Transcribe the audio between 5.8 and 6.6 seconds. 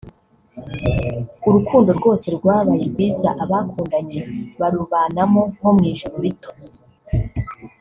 ijuru rito